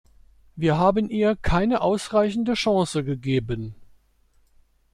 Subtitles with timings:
[0.55, 3.75] Wir haben ihr keine ausreichende Chance gegeben.